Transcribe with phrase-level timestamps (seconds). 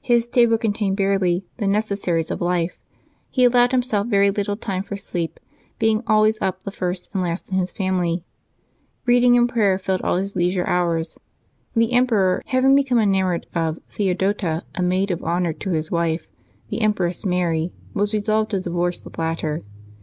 [0.00, 2.78] His table contained barely the necessaries of life;
[3.28, 5.38] he allowed himself very little time for sleep,
[5.78, 8.24] being always up the first and last in his family.
[9.06, 11.18] Eeading and praj^er filled all his leisure hours.
[11.76, 16.26] The emperor having become enamoured of Theo dota, a maid of honor to his wife,
[16.70, 17.54] the Empress Mar},
[17.92, 19.60] was resolved to divorce the latter.